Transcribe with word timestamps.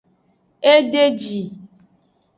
Etedeji. 0.71 1.41